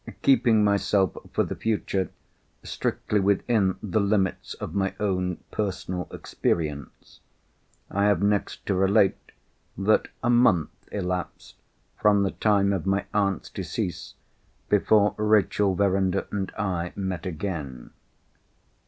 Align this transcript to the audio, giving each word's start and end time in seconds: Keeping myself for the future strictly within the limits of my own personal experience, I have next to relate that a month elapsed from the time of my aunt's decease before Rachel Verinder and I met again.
Keeping 0.23 0.63
myself 0.63 1.15
for 1.31 1.43
the 1.43 1.55
future 1.55 2.09
strictly 2.63 3.19
within 3.19 3.75
the 3.83 3.99
limits 3.99 4.55
of 4.55 4.73
my 4.73 4.95
own 4.99 5.37
personal 5.51 6.07
experience, 6.09 7.19
I 7.91 8.05
have 8.05 8.19
next 8.23 8.65
to 8.65 8.73
relate 8.73 9.31
that 9.77 10.07
a 10.23 10.29
month 10.31 10.71
elapsed 10.91 11.57
from 12.01 12.23
the 12.23 12.31
time 12.31 12.73
of 12.73 12.87
my 12.87 13.05
aunt's 13.13 13.51
decease 13.51 14.15
before 14.69 15.13
Rachel 15.17 15.75
Verinder 15.75 16.25
and 16.31 16.49
I 16.57 16.93
met 16.95 17.27
again. 17.27 17.91